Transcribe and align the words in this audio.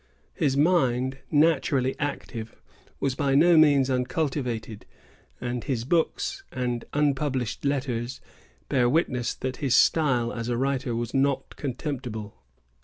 His 0.33 0.57
mind, 0.57 1.19
naturally 1.29 1.93
active, 1.99 2.55
was 2.99 3.13
by 3.13 3.35
no 3.35 3.55
means 3.55 3.87
uncultivated; 3.87 4.87
and 5.39 5.63
his 5.63 5.85
books 5.85 6.41
and 6.51 6.85
unpublished 6.91 7.63
letters 7.65 8.19
bear 8.67 8.89
witness 8.89 9.35
that 9.35 9.57
his 9.57 9.75
style 9.75 10.33
as 10.33 10.49
a 10.49 10.57
writer 10.57 10.95
was 10.95 11.13
not 11.13 11.55
contemptible. 11.55 12.33